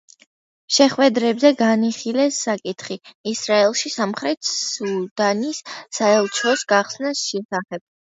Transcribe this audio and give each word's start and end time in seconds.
შეხვედრებზე 0.75 1.49
განიხილეს 1.57 2.39
საკითხი 2.47 2.97
ისრაელში 3.31 3.91
სამხრეთ 3.97 4.49
სუდანის 4.53 5.61
საელჩოს 5.99 6.65
გახსნის 6.75 7.23
შესახებ. 7.27 7.85